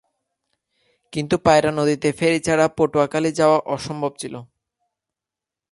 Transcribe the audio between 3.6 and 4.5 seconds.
অসম্ভব ছিলো।